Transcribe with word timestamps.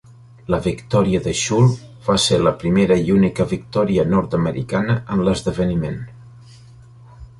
La 0.53 0.59
victòria 0.67 1.19
de 1.25 1.33
Schul 1.41 1.67
va 2.07 2.15
ser 2.23 2.39
la 2.47 2.53
primera 2.63 2.97
i 3.09 3.13
única 3.17 3.47
victòria 3.53 4.07
nord-americana 4.15 4.97
en 5.17 5.23
l'esdeveniment. 5.29 6.01